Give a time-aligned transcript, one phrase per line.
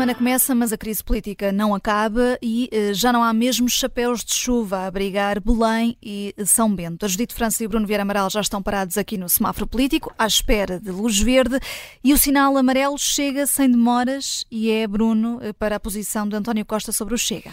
[0.00, 4.24] semana começa, mas a crise política não acaba e eh, já não há mesmo chapéus
[4.24, 7.04] de chuva a abrigar Belém e São Bento.
[7.04, 10.26] A Judite França e Bruno Vieira Amaral já estão parados aqui no semáforo político, à
[10.26, 11.60] espera de luz verde,
[12.02, 16.34] e o sinal amarelo chega sem demoras e é, Bruno, eh, para a posição de
[16.34, 17.50] António Costa sobre o Chega.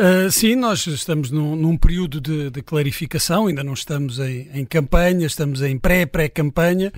[0.00, 4.64] Uh, sim, nós estamos num, num período de, de, clarificação, ainda não estamos em, em
[4.64, 6.92] campanha, estamos em pré-pré-campanha.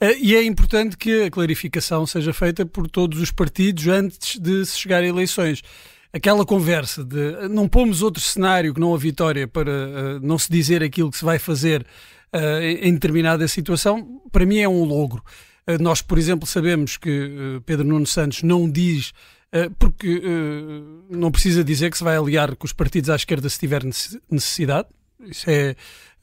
[0.00, 4.64] Uh, e é importante que a clarificação seja feita por todos os partidos antes de
[4.64, 5.62] se chegar a eleições.
[6.10, 10.50] Aquela conversa de não pomos outro cenário que não a vitória para uh, não se
[10.50, 11.86] dizer aquilo que se vai fazer
[12.82, 15.22] em determinada situação, para mim é um logro.
[15.80, 19.14] nós, por exemplo, sabemos que Pedro Nuno Santos não diz
[19.78, 23.58] porque eh, não precisa dizer que se vai aliar com os partidos à esquerda se
[23.58, 23.82] tiver
[24.30, 24.88] necessidade.
[25.20, 25.74] Isso é,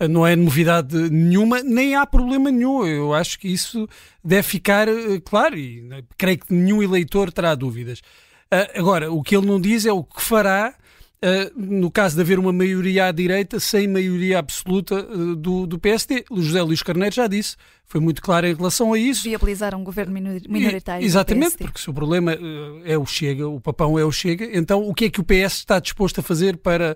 [0.07, 2.85] não é novidade nenhuma, nem há problema nenhum.
[2.85, 3.87] Eu acho que isso
[4.23, 8.01] deve ficar eh, claro e né, creio que nenhum eleitor terá dúvidas.
[8.75, 10.75] Agora, o que ele não diz é o que fará
[11.55, 16.25] no caso de haver uma maioria à direita sem maioria absoluta uh, do, do PSD.
[16.29, 19.23] O José Luís Carneiro já disse, foi muito claro em relação a isso.
[19.23, 21.01] Viabilizar um governo minoritário.
[21.01, 24.49] E, exatamente, porque se o problema uh, é o Chega, o papão é o Chega,
[24.57, 26.95] então o que é que o PS está disposto a fazer para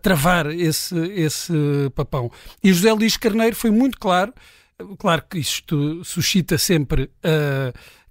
[0.00, 1.52] travar esse, esse
[1.94, 2.30] papão?
[2.62, 4.32] E José Luís Carneiro foi muito claro,
[4.98, 7.10] claro que isto suscita sempre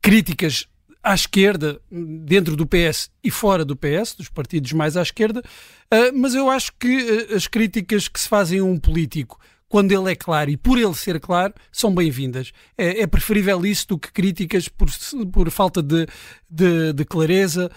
[0.02, 0.68] críticas
[1.06, 6.20] à esquerda, dentro do PS e fora do PS, dos partidos mais à esquerda, uh,
[6.20, 9.40] mas eu acho que uh, as críticas que se fazem a um político
[9.70, 12.52] quando ele é claro e por ele ser claro, são bem-vindas.
[12.76, 14.90] É, é, preferível isso do que críticas por,
[15.32, 16.08] por falta de,
[16.50, 17.70] de, de clareza,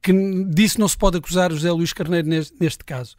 [0.00, 0.12] que
[0.48, 3.14] disso não se pode acusar José Luís Carneiro neste, neste caso.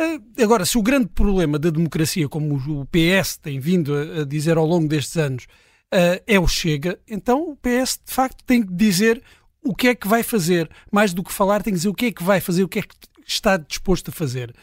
[0.00, 4.56] Uh, agora, se o grande problema da democracia, como o PS tem vindo a dizer
[4.56, 5.46] ao longo destes anos,
[5.94, 9.22] uh, é o Chega, então o PS de facto tem que dizer
[9.62, 10.70] o que é que vai fazer.
[10.92, 12.78] Mais do que falar, tem que dizer o que é que vai fazer, o que
[12.78, 12.94] é que
[13.26, 14.54] está disposto a fazer.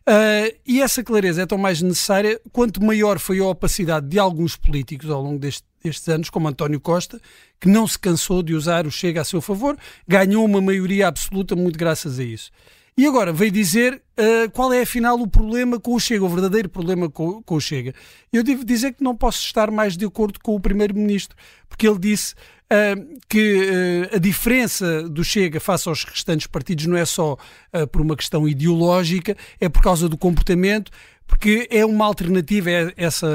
[0.00, 4.56] Uh, e essa clareza é tão mais necessária quanto maior foi a opacidade de alguns
[4.56, 7.20] políticos ao longo deste, destes anos, como António Costa,
[7.60, 9.78] que não se cansou de usar o Chega a seu favor,
[10.08, 12.50] ganhou uma maioria absoluta muito graças a isso.
[12.96, 16.68] E agora veio dizer uh, qual é afinal o problema com o Chega, o verdadeiro
[16.68, 17.94] problema com, com o Chega.
[18.32, 21.36] Eu devo dizer que não posso estar mais de acordo com o Primeiro-Ministro,
[21.68, 26.96] porque ele disse uh, que uh, a diferença do Chega face aos restantes partidos não
[26.96, 27.36] é só
[27.92, 30.90] por uma questão ideológica, é por causa do comportamento,
[31.30, 33.28] porque é uma alternativa, é essa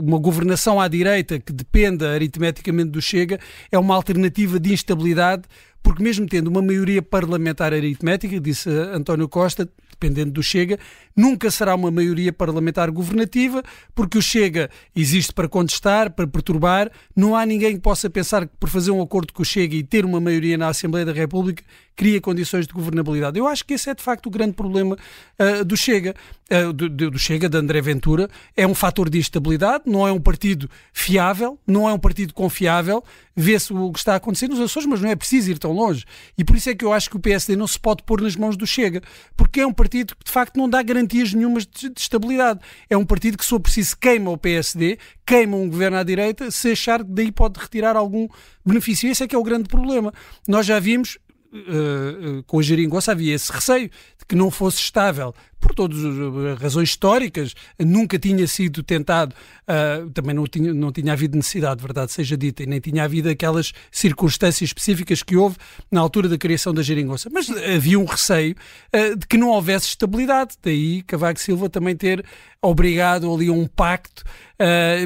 [0.00, 3.40] uma governação à direita que dependa aritmeticamente do Chega,
[3.72, 5.42] é uma alternativa de instabilidade
[5.82, 10.78] porque mesmo tendo uma maioria parlamentar aritmética, disse António Costa, dependendo do Chega,
[11.16, 13.62] nunca será uma maioria parlamentar governativa,
[13.94, 16.90] porque o Chega existe para contestar, para perturbar.
[17.16, 19.82] Não há ninguém que possa pensar que por fazer um acordo com o Chega e
[19.82, 21.64] ter uma maioria na Assembleia da República
[21.96, 23.38] cria condições de governabilidade.
[23.38, 24.96] Eu acho que esse é de facto o grande problema
[25.38, 26.14] uh, do Chega,
[26.50, 28.28] uh, do, do, Chega, de André Ventura.
[28.56, 33.02] É um fator de instabilidade, não é um partido fiável, não é um partido confiável.
[33.34, 36.04] Vê-se o que está a acontecer nos Açores, mas não é preciso ir tão longe.
[36.36, 38.36] E por isso é que eu acho que o PSD não se pode pôr nas
[38.36, 39.00] mãos do Chega,
[39.36, 42.60] porque é um partido que de facto não dá garantias nenhumas de, de estabilidade.
[42.90, 46.50] É um partido que, se for preciso, queima o PSD, queima um governo à direita,
[46.50, 48.28] se achar que daí pode retirar algum
[48.64, 49.10] benefício.
[49.10, 50.12] Esse é que é o grande problema.
[50.46, 51.18] Nós já vimos
[51.52, 56.58] uh, com a geringonça havia esse receio de que não fosse estável, por todas as
[56.58, 59.34] razões históricas, nunca tinha sido tentado,
[59.68, 63.28] uh, também não tinha, não tinha havido necessidade, verdade seja dita, e nem tinha havido
[63.28, 65.56] aquelas circunstâncias específicas que houve
[65.90, 67.30] na altura da criação da geringonça.
[67.30, 68.56] Mas havia um receio
[68.92, 72.24] uh, de que não houvesse estabilidade, daí Cavaco Silva também ter
[72.60, 74.24] obrigado ali a um pacto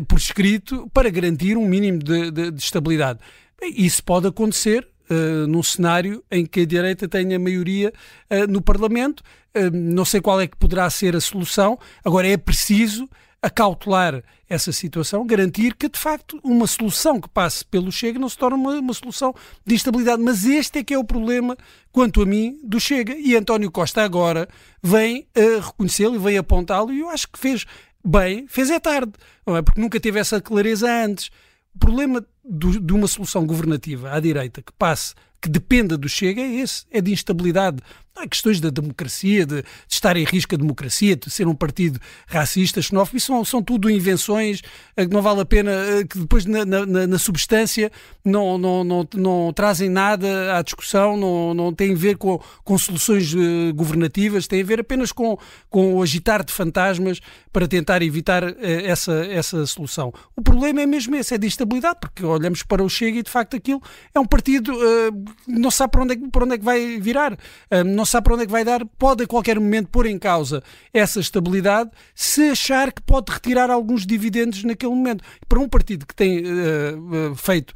[0.07, 3.21] por escrito para garantir um mínimo de, de, de estabilidade.
[3.63, 7.93] Isso pode acontecer uh, num cenário em que a direita tenha maioria
[8.31, 9.23] uh, no Parlamento.
[9.57, 11.79] Uh, não sei qual é que poderá ser a solução.
[12.05, 13.09] Agora é preciso
[13.43, 18.39] acautelar essa situação, garantir que de facto uma solução que passe pelo Chega não se
[18.39, 20.23] torne uma, uma solução de instabilidade.
[20.23, 21.57] Mas este é que é o problema,
[21.93, 23.15] quanto a mim, do Chega.
[23.17, 24.49] E António Costa agora
[24.83, 27.65] vem uh, reconhecê-lo e vem apontá-lo e eu acho que fez
[28.05, 29.13] bem, fez é tarde,
[29.45, 29.63] não é?
[29.63, 31.31] Porque nunca teve essa clareza antes.
[31.77, 36.41] O problema do, de uma solução governativa à direita que passe, que dependa do Chega,
[36.41, 37.83] é esse: é de instabilidade.
[38.17, 42.01] Há questões da democracia, de, de, estar em risco a democracia, de ser um partido
[42.27, 44.61] racista, xenófobo, isso são, são tudo invenções
[44.97, 45.73] que não vale a pena,
[46.09, 47.91] que depois na, na, na substância
[48.25, 52.79] não, não, não, não, trazem nada à discussão, não, não têm a ver com, com
[52.79, 53.33] soluções
[53.75, 57.21] governativas, têm a ver apenas com, com o agitar de fantasmas
[57.53, 60.13] para tentar evitar essa, essa solução.
[60.35, 63.31] O problema é mesmo esse, é de instabilidade, porque olhamos para o Chega e de
[63.31, 63.83] facto aquilo
[64.15, 67.33] é um partido uh, não sabe para onde, é, para onde é que vai virar,
[67.33, 70.17] uh, não sabe para onde é que vai dar, pode a qualquer momento pôr em
[70.17, 70.63] causa
[70.95, 75.25] essa estabilidade se achar que pode retirar alguns dividendos naquele momento.
[75.49, 77.75] Para um partido que tem uh, feito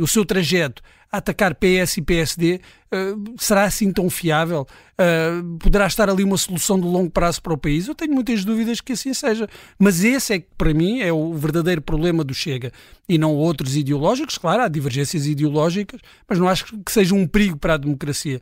[0.00, 2.60] o seu trajeto a atacar PS e PSD,
[2.90, 4.66] uh, será assim tão fiável?
[4.92, 7.86] Uh, poderá estar ali uma solução de longo prazo para o país?
[7.86, 9.46] Eu tenho muitas dúvidas que assim seja.
[9.78, 12.72] Mas esse é que, para mim, é o verdadeiro problema do Chega.
[13.06, 14.38] E não outros ideológicos.
[14.38, 18.40] Claro, há divergências ideológicas, mas não acho que seja um perigo para a democracia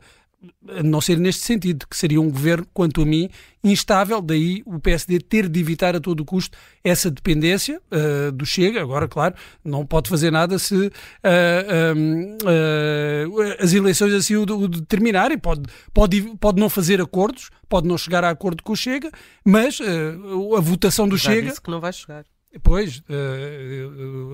[0.67, 3.29] a não ser neste sentido, que seria um governo, quanto a mim,
[3.63, 8.81] instável, daí o PSD ter de evitar a todo custo essa dependência uh, do Chega.
[8.81, 10.89] Agora, claro, não pode fazer nada se uh,
[12.43, 15.37] uh, as eleições assim o, o determinarem.
[15.37, 15.61] Pode,
[15.93, 19.11] pode, pode não fazer acordos, pode não chegar a acordo com o Chega,
[19.45, 21.49] mas a votação do Já Chega.
[21.49, 22.25] Disse que não vai chegar.
[22.63, 23.01] Pois,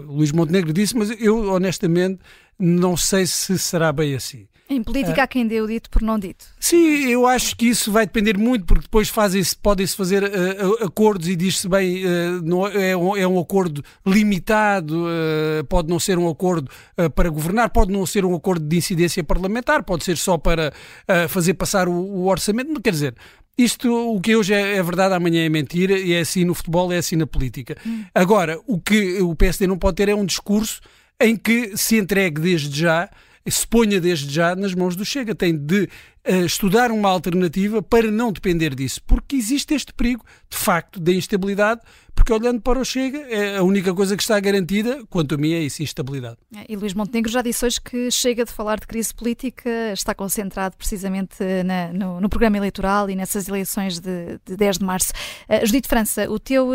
[0.07, 2.19] Luís Montenegro disse, mas eu honestamente
[2.57, 4.47] não sei se será bem assim.
[4.69, 6.45] Em política há quem dê o dito por não dito.
[6.59, 9.09] Sim, eu acho que isso vai depender muito, porque depois
[9.61, 15.05] podem-se fazer uh, acordos e diz-se bem, uh, não, é, um, é um acordo limitado,
[15.05, 16.69] uh, pode não ser um acordo
[17.15, 20.73] para governar, pode não ser um acordo de incidência parlamentar, pode ser só para
[21.29, 22.81] fazer passar o, o, orçamento.
[22.81, 23.15] Quer dizer,
[23.57, 26.91] isto, o que hoje é, é, verdade, amanhã é mentira, e é assim no futebol,
[26.91, 27.77] é assim na política.
[27.85, 28.03] Hum.
[28.13, 30.81] Agora, o que o PSD não pode ter é um discurso
[31.19, 33.09] em que se entregue desde já
[33.51, 35.33] se ponha desde já nas mãos do Chega.
[35.35, 35.89] Tem de
[36.45, 41.81] estudar uma alternativa para não depender disso, porque existe este perigo, de facto, da instabilidade
[42.17, 45.53] porque olhando para o Chega, é a única coisa que está garantida, quanto a mim,
[45.53, 46.37] é isso, instabilidade.
[46.55, 50.15] É, e Luís Montenegro já disse hoje que chega de falar de crise política, está
[50.15, 55.13] concentrado precisamente na, no, no, programa eleitoral e nessas eleições de, de 10 de março.
[55.47, 56.73] Uh, Judite França, o teu uh,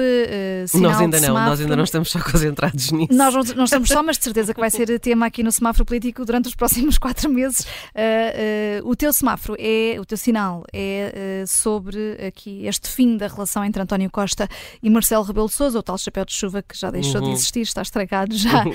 [0.68, 3.12] sinal Nós ainda não, semáforo, nós ainda não estamos só concentrados nisso.
[3.12, 5.84] Nós não, não, estamos só, mas de certeza que vai ser tema aqui no semáforo
[5.84, 7.62] político durante os próximos quatro meses.
[7.62, 13.64] Uh, o teu semáforo, é, o teu sinal é sobre aqui este fim da relação
[13.64, 14.48] entre António Costa
[14.82, 17.28] e Marcelo Rebelo de Sousa, o tal chapéu de chuva que já deixou uhum.
[17.28, 18.64] de existir, está estragado já.
[18.64, 18.72] Uh,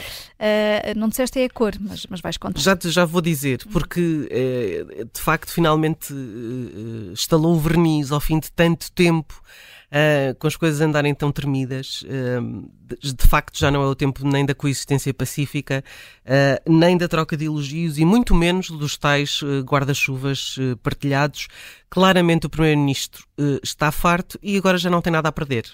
[0.95, 2.59] não disseste é a cor, mas, mas vais contar.
[2.59, 8.39] Já, já vou dizer, porque é, de facto finalmente uh, estalou o verniz ao fim
[8.39, 9.41] de tanto tempo.
[9.87, 14.27] Uh, com as coisas andarem tão tremidas, uh, de, facto já não é o tempo
[14.27, 15.81] nem da coexistência pacífica,
[16.25, 21.47] uh, nem da troca de elogios e muito menos dos tais guarda-chuvas partilhados.
[21.89, 23.25] Claramente o Primeiro-Ministro
[23.63, 25.65] está farto e agora já não tem nada a perder.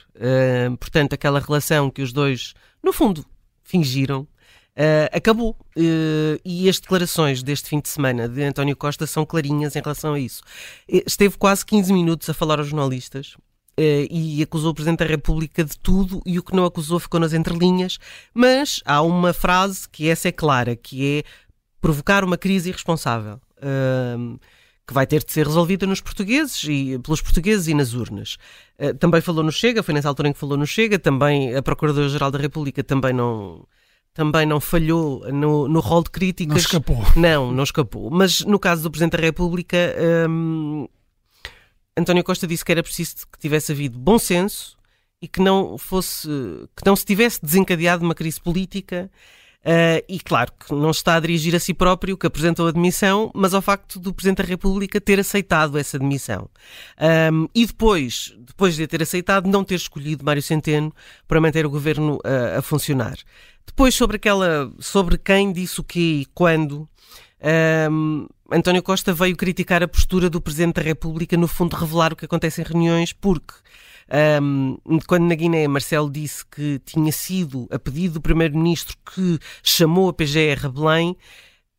[0.80, 3.26] portanto, aquela relação que os dois, no fundo,
[3.64, 4.28] fingiram,
[4.76, 5.56] Uh, acabou.
[5.78, 10.16] Uh, e as declarações deste fim de semana de António Costa são clarinhas em relação
[10.16, 10.42] a isso.
[10.88, 13.38] Esteve quase 15 minutos a falar aos jornalistas
[13.78, 17.34] e acusou o Presidente da República de tudo e o que não acusou ficou nas
[17.34, 17.98] entrelinhas,
[18.34, 21.24] mas há uma frase que essa é clara, que é
[21.82, 23.40] provocar uma crise irresponsável.
[23.58, 24.40] Uh,
[24.86, 28.38] que vai ter de ser resolvida nos portugueses e pelos portugueses e nas urnas.
[28.78, 31.62] Uh, também falou no Chega, foi nessa altura em que falou no Chega, também a
[31.62, 33.66] Procuradora-Geral da República também não
[34.14, 36.54] também não falhou no, no rol de críticas.
[36.54, 37.04] Não escapou.
[37.16, 38.12] Não, não escapou.
[38.12, 39.78] Mas no caso do Presidente da República,
[40.30, 40.88] um,
[41.98, 44.78] António Costa disse que era preciso que tivesse havido bom senso
[45.22, 46.28] e que não fosse
[46.76, 49.10] que não se tivesse desencadeado uma crise política
[49.66, 53.32] uh, e claro que não está a dirigir a si próprio que apresentou a demissão,
[53.34, 56.50] mas ao facto do Presidente da República ter aceitado essa demissão
[57.32, 60.94] um, e depois depois de ter aceitado não ter escolhido Mário Centeno
[61.28, 63.16] para manter o governo uh, a funcionar.
[63.66, 66.88] Depois sobre aquela sobre quem disse o quê e quando
[67.92, 72.16] um, António Costa veio criticar a postura do Presidente da República, no fundo, revelar o
[72.16, 73.54] que acontece em reuniões, porque
[74.42, 80.10] um, quando na Guiné Marcelo disse que tinha sido a pedido do Primeiro-Ministro que chamou
[80.10, 81.16] a PGR Belém,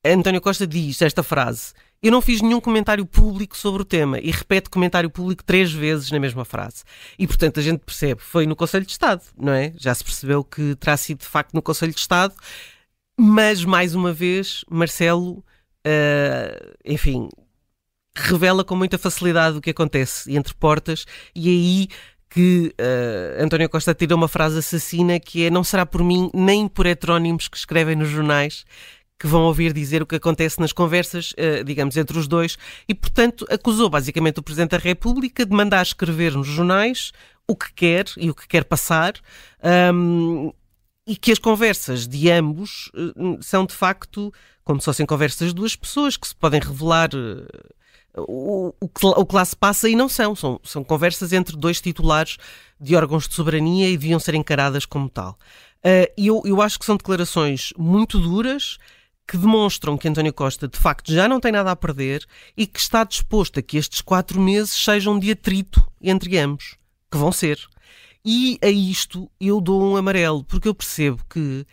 [0.04, 4.30] António Costa diz esta frase: Eu não fiz nenhum comentário público sobre o tema e
[4.30, 6.84] repete comentário público três vezes na mesma frase.
[7.18, 9.72] E portanto a gente percebe, foi no Conselho de Estado, não é?
[9.76, 12.34] Já se percebeu que terá sido de facto no Conselho de Estado,
[13.18, 15.44] mas mais uma vez, Marcelo
[15.86, 17.28] uh, enfim,
[18.16, 21.04] revela com muita facilidade o que acontece entre portas
[21.34, 21.88] e aí
[22.34, 26.66] que uh, António Costa tira uma frase assassina que é não será por mim nem
[26.66, 28.64] por heterónimos que escrevem nos jornais
[29.16, 32.94] que vão ouvir dizer o que acontece nas conversas, uh, digamos, entre os dois, e,
[32.94, 37.12] portanto, acusou basicamente o Presidente da República de mandar escrever nos jornais
[37.46, 39.14] o que quer e o que quer passar.
[39.94, 40.52] Um,
[41.06, 45.54] e que as conversas de ambos uh, são de facto como se fossem conversas de
[45.54, 47.10] duas pessoas que se podem revelar
[48.16, 48.90] uh, o, o,
[49.20, 50.34] o, que lá se passa e não são.
[50.34, 50.60] são.
[50.62, 52.36] São conversas entre dois titulares
[52.80, 55.38] de órgãos de soberania e deviam ser encaradas como tal.
[55.78, 58.78] Uh, e eu, eu acho que são declarações muito duras
[59.26, 62.24] que demonstram que António Costa de facto já não tem nada a perder
[62.56, 66.76] e que está disposto a que estes quatro meses sejam de atrito entre ambos,
[67.10, 67.58] que vão ser.
[68.24, 71.66] E a isto eu dou um amarelo, porque eu percebo que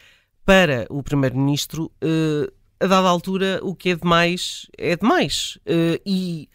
[0.46, 5.58] para o Primeiro-Ministro, uh, a dada altura, o que é demais é demais.
[5.68, 6.50] Uh, e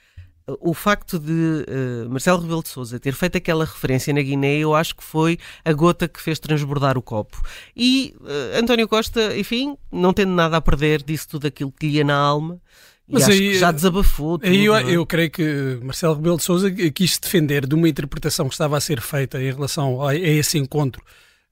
[0.60, 4.74] o facto de uh, Marcelo Rebelo de Sousa ter feito aquela referência na Guiné, eu
[4.74, 7.40] acho que foi a gota que fez transbordar o copo.
[7.76, 11.96] E uh, António Costa, enfim, não tendo nada a perder, disse tudo aquilo que lhe
[11.98, 12.60] ia na alma.
[13.08, 14.36] Mas aí, já desabafou.
[14.36, 14.82] Tudo, aí eu, é?
[14.90, 18.80] eu, creio que Marcelo Rebelo de Sousa quis defender de uma interpretação que estava a
[18.80, 21.00] ser feita em relação a, a esse encontro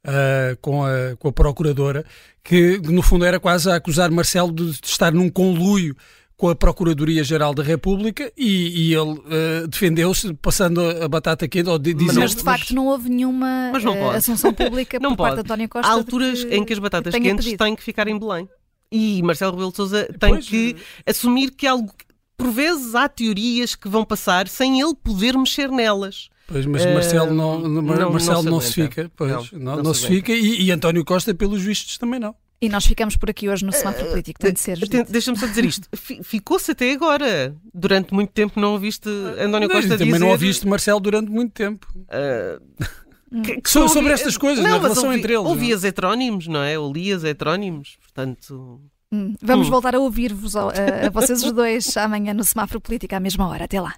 [0.05, 2.05] uh, com, a, com a procuradora,
[2.43, 5.97] que no fundo era quase a acusar Marcelo de estar num conluio
[6.37, 11.79] com a Procuradoria-Geral da República e, e ele uh, defendeu-se passando a batata quente ou
[11.79, 12.19] de, dizer...
[12.19, 15.37] Mas de facto não houve nenhuma não uh, assunção pública não por pode.
[15.37, 15.89] parte de António Costa.
[15.89, 17.65] Há alturas que, em que as batatas que quentes pedido.
[17.65, 18.49] têm que ficar em Belém.
[18.91, 21.93] E Marcelo Rebelo de Sousa tem pois, que eh, assumir que algo...
[22.37, 26.29] Por vezes há teorias que vão passar sem ele poder mexer nelas.
[26.47, 30.31] Pois, mas Marcelo não, não, Marcelo não, não se, fica, pois, não, não, se, fica
[30.33, 32.35] e, e António Costa, pelos vistos, também não.
[32.61, 34.79] E nós ficamos por aqui hoje no semáforo político, tem de ser.
[35.09, 35.89] Deixa-me só dizer isto.
[36.23, 37.55] Ficou-se até agora.
[37.75, 39.09] Durante muito tempo não ouviste
[39.39, 40.05] António Costa não, dizer...
[40.07, 41.87] Também não ouviste Marcelo durante muito tempo.
[41.95, 43.43] Uh...
[43.43, 45.47] Que, que sobre, sobre estas coisas, não, na relação ouvi, entre eles.
[45.47, 45.89] Ouvias não?
[45.89, 46.79] heterónimos, não é?
[46.79, 48.81] Ou lias heterónimos, portanto...
[49.13, 49.71] Hum, vamos hum.
[49.71, 50.69] voltar a ouvir-vos, a,
[51.07, 53.65] a vocês os dois, amanhã no Semáforo Político, à mesma hora.
[53.65, 53.95] Até lá.